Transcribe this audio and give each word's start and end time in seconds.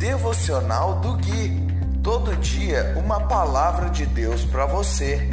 Devocional 0.00 0.98
do 1.00 1.12
Gui. 1.18 1.52
Todo 2.02 2.34
dia 2.36 2.94
uma 2.96 3.20
palavra 3.20 3.90
de 3.90 4.06
Deus 4.06 4.46
para 4.46 4.64
você. 4.64 5.28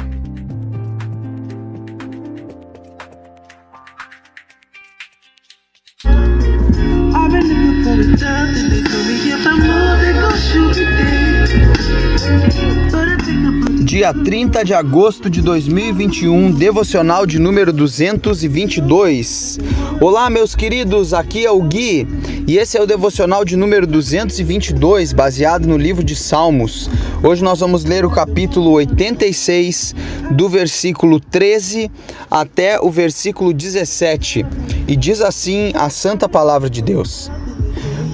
Dia 13.84 14.12
30 14.12 14.64
de 14.66 14.74
agosto 14.74 15.30
de 15.30 15.40
2021, 15.40 16.52
devocional 16.52 17.24
de 17.24 17.38
número 17.38 17.72
222. 17.72 19.58
Olá, 19.98 20.28
meus 20.28 20.54
queridos, 20.54 21.14
aqui 21.14 21.46
é 21.46 21.50
o 21.50 21.62
Gui 21.62 22.06
e 22.48 22.56
esse 22.56 22.78
é 22.78 22.82
o 22.82 22.86
devocional 22.86 23.44
de 23.44 23.56
número 23.56 23.86
222, 23.86 25.12
baseado 25.12 25.68
no 25.68 25.76
livro 25.76 26.02
de 26.02 26.16
Salmos. 26.16 26.88
Hoje 27.22 27.44
nós 27.44 27.60
vamos 27.60 27.84
ler 27.84 28.06
o 28.06 28.10
capítulo 28.10 28.70
86, 28.70 29.94
do 30.30 30.48
versículo 30.48 31.20
13 31.20 31.90
até 32.30 32.80
o 32.80 32.90
versículo 32.90 33.52
17, 33.52 34.46
e 34.88 34.96
diz 34.96 35.20
assim 35.20 35.72
a 35.74 35.90
santa 35.90 36.26
palavra 36.26 36.70
de 36.70 36.80
Deus: 36.80 37.30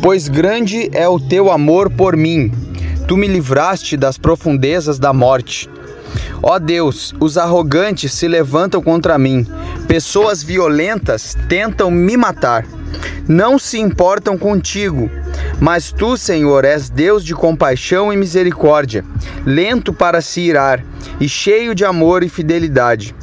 Pois 0.03 0.27
grande 0.27 0.91
é 0.93 1.09
o 1.09 1.21
teu 1.21 1.53
amor 1.53 1.89
por 1.89 2.17
mim 2.17 2.51
Tu 3.07 3.19
me 3.19 3.27
livraste 3.27 3.99
das 3.99 4.17
profundezas 4.17 4.99
da 4.99 5.13
morte. 5.13 5.69
Ó 6.47 6.59
Deus, 6.59 7.15
os 7.19 7.39
arrogantes 7.39 8.13
se 8.13 8.29
levantam 8.29 8.83
contra 8.83 9.17
mim. 9.17 9.47
Pessoas 9.89 10.43
violentas 10.43 11.35
tentam 11.49 11.91
me 11.91 12.19
matar. 12.19 12.67
Não 13.27 13.59
se 13.59 13.79
importam 13.79 14.37
contigo. 14.37 15.11
Mas 15.59 15.91
tu, 15.91 16.19
Senhor, 16.19 16.67
és 16.67 16.91
Deus 16.91 17.25
de 17.25 17.35
compaixão 17.35 18.13
e 18.13 18.17
misericórdia, 18.17 19.03
lento 19.47 19.91
para 19.91 20.21
se 20.21 20.43
irar 20.43 20.85
e 21.19 21.27
cheio 21.27 21.75
de 21.75 21.83
amor 21.83 22.23
e 22.23 22.29
fidelidade. 22.29 23.15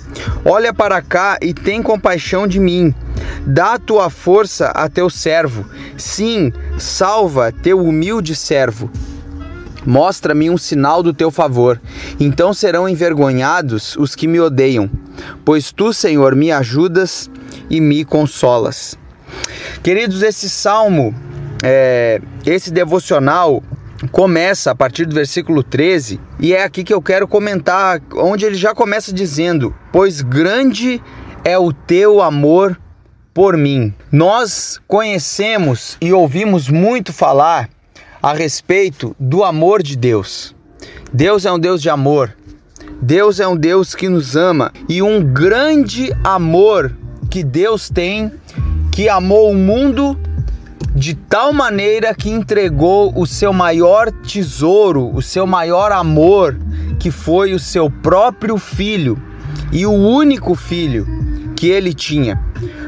Olha 0.43 0.73
para 0.73 0.99
cá 0.99 1.37
e 1.43 1.53
tem 1.53 1.83
compaixão 1.83 2.47
de 2.47 2.59
mim. 2.59 2.91
Dá 3.45 3.77
tua 3.77 4.09
força 4.09 4.69
a 4.69 4.89
teu 4.89 5.11
servo. 5.11 5.63
Sim, 5.95 6.51
salva 6.79 7.51
teu 7.51 7.85
humilde 7.85 8.35
servo. 8.35 8.89
Mostra-me 9.85 10.49
um 10.49 10.57
sinal 10.57 11.01
do 11.01 11.13
teu 11.13 11.31
favor, 11.31 11.81
então 12.19 12.53
serão 12.53 12.87
envergonhados 12.87 13.95
os 13.97 14.15
que 14.15 14.27
me 14.27 14.39
odeiam, 14.39 14.89
pois 15.43 15.71
tu, 15.71 15.91
Senhor, 15.93 16.35
me 16.35 16.51
ajudas 16.51 17.29
e 17.69 17.81
me 17.81 18.05
consolas. 18.05 18.97
Queridos, 19.81 20.21
esse 20.21 20.49
salmo, 20.49 21.15
é, 21.63 22.21
esse 22.45 22.71
devocional, 22.71 23.63
começa 24.11 24.71
a 24.71 24.75
partir 24.75 25.05
do 25.05 25.15
versículo 25.15 25.63
13, 25.63 26.19
e 26.39 26.53
é 26.53 26.63
aqui 26.63 26.83
que 26.83 26.93
eu 26.93 27.01
quero 27.01 27.27
comentar, 27.27 28.01
onde 28.15 28.45
ele 28.45 28.55
já 28.55 28.73
começa 28.73 29.13
dizendo: 29.13 29.73
Pois 29.91 30.21
grande 30.21 31.01
é 31.43 31.57
o 31.57 31.73
teu 31.73 32.21
amor 32.21 32.79
por 33.33 33.57
mim. 33.57 33.93
Nós 34.11 34.79
conhecemos 34.87 35.97
e 36.01 36.11
ouvimos 36.11 36.69
muito 36.69 37.13
falar 37.13 37.69
a 38.21 38.33
respeito 38.33 39.15
do 39.19 39.43
amor 39.43 39.81
de 39.81 39.95
Deus. 39.95 40.55
Deus 41.11 41.45
é 41.45 41.51
um 41.51 41.59
Deus 41.59 41.81
de 41.81 41.89
amor. 41.89 42.35
Deus 43.01 43.39
é 43.39 43.47
um 43.47 43.57
Deus 43.57 43.95
que 43.95 44.07
nos 44.07 44.35
ama 44.35 44.71
e 44.87 45.01
um 45.01 45.23
grande 45.23 46.13
amor 46.23 46.95
que 47.29 47.43
Deus 47.43 47.89
tem, 47.89 48.31
que 48.91 49.09
amou 49.09 49.49
o 49.49 49.55
mundo 49.55 50.17
de 50.93 51.15
tal 51.15 51.51
maneira 51.51 52.13
que 52.13 52.29
entregou 52.29 53.11
o 53.17 53.25
seu 53.25 53.51
maior 53.51 54.11
tesouro, 54.11 55.09
o 55.15 55.21
seu 55.21 55.47
maior 55.47 55.91
amor, 55.91 56.55
que 56.99 57.09
foi 57.09 57.53
o 57.53 57.59
seu 57.59 57.89
próprio 57.89 58.57
filho 58.57 59.17
e 59.71 59.85
o 59.85 59.91
único 59.91 60.53
filho 60.53 61.07
que 61.55 61.69
ele 61.69 61.93
tinha, 61.93 62.39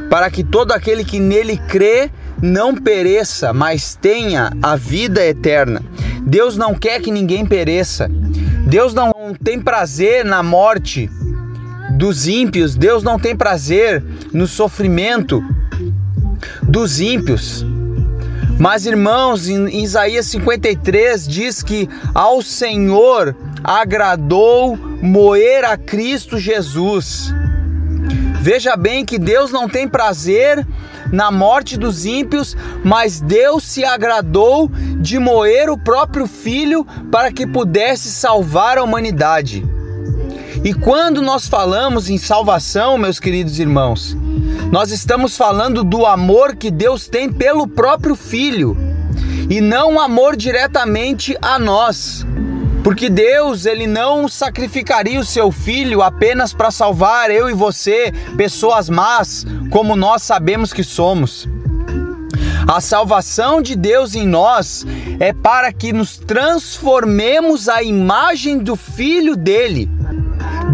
para 0.09 0.29
que 0.29 0.43
todo 0.43 0.73
aquele 0.73 1.03
que 1.03 1.19
nele 1.19 1.57
crê 1.57 2.11
não 2.43 2.75
pereça, 2.75 3.53
mas 3.53 3.95
tenha 3.95 4.51
a 4.61 4.75
vida 4.75 5.25
eterna. 5.25 5.81
Deus 6.25 6.57
não 6.57 6.75
quer 6.75 6.99
que 7.01 7.09
ninguém 7.09 7.45
pereça. 7.45 8.11
Deus 8.67 8.93
não 8.93 9.13
tem 9.41 9.61
prazer 9.61 10.25
na 10.25 10.43
morte 10.43 11.09
dos 11.91 12.27
ímpios. 12.27 12.75
Deus 12.75 13.01
não 13.01 13.17
tem 13.17 13.33
prazer 13.33 14.03
no 14.33 14.45
sofrimento 14.45 15.41
dos 16.61 16.99
ímpios. 16.99 17.65
Mas, 18.59 18.85
irmãos, 18.85 19.47
em 19.47 19.81
Isaías 19.81 20.25
53 20.25 21.25
diz 21.25 21.63
que 21.63 21.87
ao 22.13 22.41
Senhor 22.41 23.33
agradou 23.63 24.75
moer 24.75 25.63
a 25.63 25.77
Cristo 25.77 26.37
Jesus. 26.37 27.33
Veja 28.43 28.75
bem 28.75 29.05
que 29.05 29.17
Deus 29.17 29.53
não 29.53 29.69
tem 29.69 29.87
prazer 29.87 30.67
na 31.13 31.31
morte 31.31 31.77
dos 31.77 32.05
ímpios, 32.05 32.57
mas 32.83 33.21
Deus 33.21 33.63
se 33.63 33.85
agradou 33.85 34.69
de 34.99 35.17
moer 35.17 35.69
o 35.69 35.77
próprio 35.77 36.27
filho 36.27 36.85
para 37.09 37.31
que 37.31 37.47
pudesse 37.47 38.11
salvar 38.11 38.77
a 38.77 38.83
humanidade. 38.83 39.65
E 40.61 40.73
quando 40.73 41.21
nós 41.21 41.47
falamos 41.47 42.09
em 42.09 42.17
salvação, 42.17 42.97
meus 42.97 43.17
queridos 43.17 43.59
irmãos, 43.59 44.13
nós 44.69 44.91
estamos 44.91 45.37
falando 45.37 45.81
do 45.81 46.05
amor 46.05 46.57
que 46.57 46.69
Deus 46.69 47.07
tem 47.07 47.31
pelo 47.31 47.65
próprio 47.65 48.13
filho 48.13 48.75
e 49.49 49.61
não 49.61 49.93
o 49.93 50.01
amor 50.01 50.35
diretamente 50.35 51.37
a 51.41 51.57
nós. 51.57 52.25
Porque 52.83 53.09
Deus, 53.09 53.65
ele 53.65 53.87
não 53.87 54.27
sacrificaria 54.27 55.19
o 55.19 55.25
seu 55.25 55.51
filho 55.51 56.01
apenas 56.01 56.53
para 56.53 56.69
salvar 56.69 57.31
eu 57.31 57.49
e 57.49 57.53
você, 57.53 58.11
pessoas 58.35 58.89
más, 58.89 59.45
como 59.69 59.95
nós 59.95 60.21
sabemos 60.21 60.73
que 60.73 60.83
somos. 60.83 61.47
A 62.67 62.81
salvação 62.81 63.61
de 63.61 63.75
Deus 63.75 64.15
em 64.15 64.27
nós 64.27 64.85
é 65.19 65.31
para 65.31 65.71
que 65.71 65.93
nos 65.93 66.17
transformemos 66.17 67.69
à 67.69 67.81
imagem 67.81 68.57
do 68.57 68.75
filho 68.75 69.37
dele. 69.37 69.89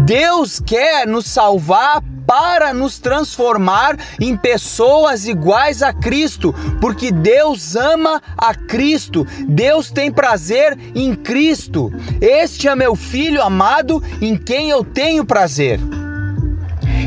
Deus 0.04 0.58
quer 0.58 1.06
nos 1.06 1.26
salvar 1.26 2.02
para 2.30 2.72
nos 2.72 3.00
transformar 3.00 3.98
em 4.20 4.36
pessoas 4.36 5.26
iguais 5.26 5.82
a 5.82 5.92
Cristo, 5.92 6.54
porque 6.80 7.10
Deus 7.10 7.74
ama 7.74 8.22
a 8.38 8.54
Cristo, 8.54 9.26
Deus 9.48 9.90
tem 9.90 10.12
prazer 10.12 10.78
em 10.94 11.12
Cristo. 11.16 11.92
Este 12.20 12.68
é 12.68 12.76
meu 12.76 12.94
filho 12.94 13.42
amado 13.42 14.00
em 14.22 14.36
quem 14.36 14.70
eu 14.70 14.84
tenho 14.84 15.24
prazer. 15.24 15.80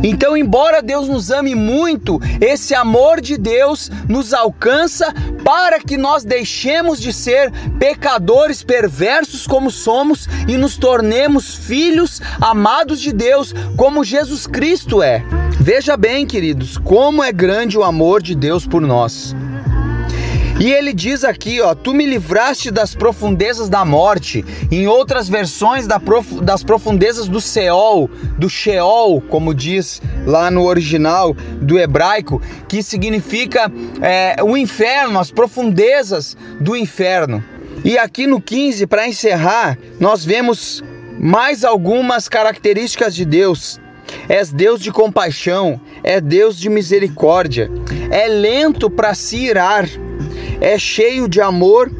Então, 0.03 0.35
embora 0.35 0.81
Deus 0.81 1.07
nos 1.07 1.31
ame 1.31 1.55
muito, 1.55 2.19
esse 2.41 2.75
amor 2.75 3.21
de 3.21 3.37
Deus 3.37 3.89
nos 4.09 4.33
alcança 4.33 5.13
para 5.45 5.79
que 5.79 5.95
nós 5.95 6.25
deixemos 6.25 6.99
de 6.99 7.13
ser 7.13 7.51
pecadores 7.79 8.61
perversos 8.61 9.47
como 9.47 9.71
somos 9.71 10.27
e 10.47 10.57
nos 10.57 10.75
tornemos 10.75 11.55
filhos 11.55 12.21
amados 12.41 12.99
de 12.99 13.13
Deus, 13.13 13.53
como 13.77 14.03
Jesus 14.03 14.45
Cristo 14.45 15.01
é. 15.01 15.23
Veja 15.59 15.95
bem, 15.95 16.25
queridos, 16.27 16.77
como 16.77 17.23
é 17.23 17.31
grande 17.31 17.77
o 17.77 17.83
amor 17.83 18.21
de 18.21 18.35
Deus 18.35 18.67
por 18.67 18.81
nós. 18.81 19.33
E 20.59 20.71
ele 20.71 20.93
diz 20.93 21.23
aqui, 21.23 21.59
ó, 21.61 21.73
tu 21.73 21.93
me 21.93 22.05
livraste 22.05 22.69
das 22.69 22.93
profundezas 22.93 23.69
da 23.69 23.83
morte. 23.83 24.45
Em 24.71 24.87
outras 24.87 25.27
versões 25.27 25.87
da 25.87 25.99
prof, 25.99 26.41
das 26.41 26.63
profundezas 26.63 27.27
do 27.27 27.41
Seol, 27.41 28.09
do 28.37 28.49
Sheol, 28.49 29.19
como 29.21 29.53
diz 29.53 30.01
lá 30.25 30.51
no 30.51 30.63
original 30.63 31.35
do 31.59 31.79
hebraico, 31.79 32.41
que 32.67 32.83
significa 32.83 33.71
é, 34.01 34.35
o 34.43 34.55
inferno, 34.55 35.19
as 35.19 35.31
profundezas 35.31 36.38
do 36.59 36.75
inferno. 36.75 37.44
E 37.83 37.97
aqui 37.97 38.27
no 38.27 38.39
15, 38.39 38.85
para 38.88 39.07
encerrar, 39.07 39.77
nós 39.99 40.23
vemos 40.23 40.83
mais 41.19 41.65
algumas 41.65 42.29
características 42.29 43.15
de 43.15 43.25
Deus. 43.25 43.81
És 44.29 44.51
Deus 44.51 44.79
de 44.79 44.91
compaixão, 44.91 45.81
é 46.03 46.21
Deus 46.21 46.57
de 46.57 46.69
misericórdia, 46.69 47.71
é 48.11 48.27
lento 48.27 48.89
para 48.89 49.15
se 49.15 49.38
irar 49.38 49.89
é 50.59 50.77
cheio 50.77 51.27
de 51.27 51.41
amor 51.41 51.91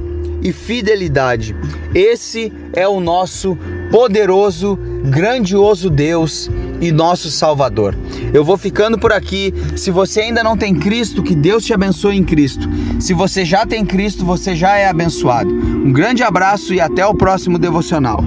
e 0.42 0.52
fidelidade. 0.52 1.56
Esse 1.96 2.52
é 2.74 2.88
o 2.88 3.00
nosso 3.00 3.58
poderoso, 3.92 4.78
grandioso 5.06 5.90
Deus 5.90 6.50
e 6.82 6.92
nosso 6.92 7.30
Salvador. 7.30 7.96
Eu 8.34 8.44
vou 8.44 8.58
ficando 8.58 8.98
por 8.98 9.14
aqui. 9.14 9.54
Se 9.76 9.92
você 9.92 10.22
ainda 10.22 10.44
não 10.44 10.58
tem 10.58 10.74
Cristo, 10.76 11.22
que 11.24 11.36
Deus 11.36 11.64
te 11.64 11.74
abençoe 11.74 12.18
em 12.18 12.24
Cristo. 12.24 12.68
Se 13.00 13.14
você 13.14 13.46
já 13.46 13.66
tem 13.66 13.86
Cristo, 13.86 14.26
você 14.26 14.56
já 14.56 14.76
é 14.76 14.88
abençoado. 14.88 15.50
Um 15.50 15.94
grande 15.94 16.24
abraço 16.24 16.74
e 16.74 16.82
até 16.82 17.06
o 17.06 17.14
próximo 17.14 17.60
devocional. 17.60 18.24